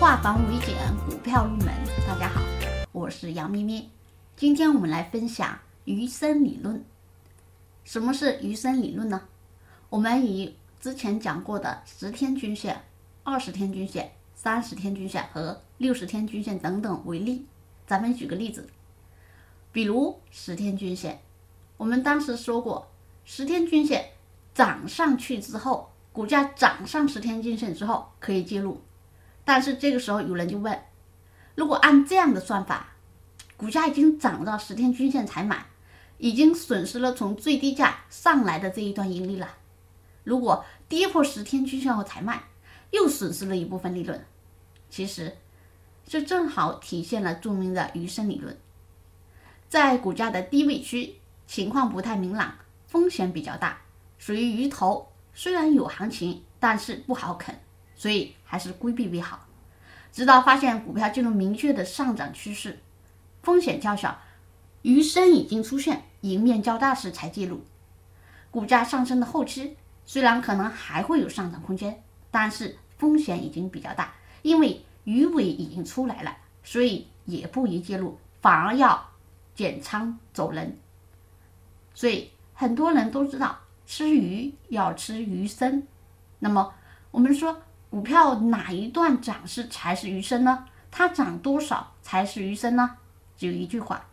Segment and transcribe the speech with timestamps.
[0.00, 0.76] 化繁为简，
[1.08, 1.74] 股票入门。
[2.06, 2.40] 大家好，
[2.92, 3.90] 我是杨咪咪。
[4.36, 6.84] 今天我们来分享余生理论。
[7.82, 9.20] 什么是余生理论呢？
[9.90, 12.80] 我们以之前讲过的十天均线、
[13.24, 17.44] 二十天均线、三十天均线和六十天均线等等为例，
[17.84, 18.68] 咱们举个例子，
[19.72, 21.20] 比如十天均线，
[21.76, 22.88] 我们当时说过，
[23.24, 24.10] 十天均线
[24.54, 28.80] 涨上去之后，股价涨上十天均线之后可以介入。
[29.48, 30.78] 但是这个时候有人就问，
[31.54, 32.88] 如果按这样的算法，
[33.56, 35.64] 股价已经涨到十天均线才买，
[36.18, 39.48] 已经损失了从最低价上来的这一段盈利了。
[40.22, 42.42] 如果跌破十天均线后才卖，
[42.90, 44.22] 又损失了一部分利润。
[44.90, 45.34] 其实，
[46.06, 48.54] 这正好体现了著名的余生理论。
[49.70, 51.14] 在股价的低位区，
[51.46, 52.54] 情况不太明朗，
[52.86, 53.80] 风险比较大，
[54.18, 57.58] 属于鱼头，虽然有行情，但是不好啃。
[57.96, 59.46] 所以还是规避为好，
[60.10, 62.78] 直到发现股票进入明确的上涨趋势，
[63.42, 64.18] 风险较小，
[64.80, 67.62] 余生已经出现，赢面较大时才介入。
[68.50, 79.10] 股价上升的后期，虽然可能还会有上涨空间，但是风险已经比较大，因为鱼尾已经出来了，所以也不宜介入，反而要
[79.54, 80.78] 减仓走人。
[81.92, 85.86] 所以很多人都知道吃鱼要吃鱼身，
[86.38, 86.72] 那么
[87.10, 87.62] 我们说。
[87.90, 90.66] 股票哪一段涨势才是余生呢？
[90.90, 92.96] 它涨多少才是余生呢？
[93.36, 94.06] 只有一句话，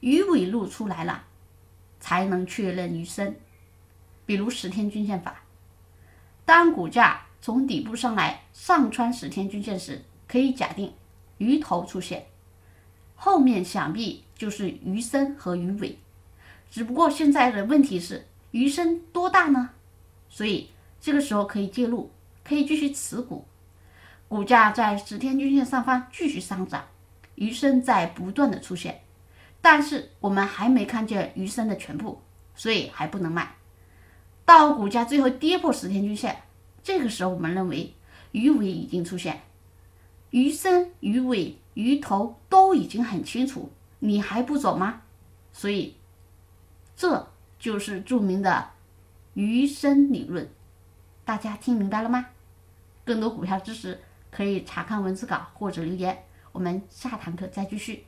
[0.00, 1.24] 鱼尾露出来了，
[2.00, 3.36] 才能确认余生。
[4.24, 5.42] 比如十天均线法，
[6.44, 10.92] 当股价从底部上来上穿十天均线时，可以假定
[11.38, 12.26] 鱼头出现，
[13.14, 15.98] 后面想必就是鱼身和鱼尾。
[16.68, 19.70] 只不过现在的问题是鱼身多大呢？
[20.28, 22.10] 所以这个时候可以介入。
[22.46, 23.44] 可以继续持股，
[24.28, 26.84] 股价在十天均线上方继续上涨，
[27.34, 29.02] 余生在不断的出现，
[29.60, 32.22] 但是我们还没看见余生的全部，
[32.54, 33.56] 所以还不能卖。
[34.44, 36.44] 到股价最后跌破十天均线，
[36.84, 37.92] 这个时候我们认为
[38.30, 39.42] 鱼尾已经出现，
[40.30, 45.02] 鱼身、鱼尾、鱼头都已经很清楚，你还不走吗？
[45.52, 45.96] 所以
[46.94, 47.28] 这
[47.58, 48.70] 就是著名的
[49.34, 50.48] 鱼身理论，
[51.24, 52.26] 大家听明白了吗？
[53.06, 53.98] 更多股票知识
[54.32, 58.04] 可以查看文字稿或者留言，我们下堂课再继续。